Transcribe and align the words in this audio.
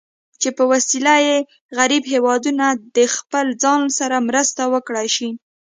چې 0.41 0.49
په 0.57 0.63
وسیله 0.71 1.15
یې 1.27 1.37
غریب 1.77 2.03
هېوادونه 2.13 2.65
د 2.95 2.97
خپل 3.15 3.45
ځان 3.63 3.81
سره 3.99 4.25
مرسته 4.29 4.61
وکړای 4.73 5.07
شي. 5.15 5.29